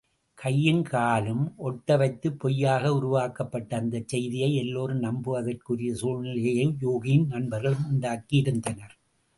[0.37, 8.95] கையும் காலும் ஒட்ட வைத்துப் பொய்யாக உருவாக்கப்பட்ட அந்தச் செய்தியை எல்லோரும் நம்புவதற்குரிய சூழ்நிலையை யூகியின் நண்பர்கள் உண்டாக்கியிருந்தனர்.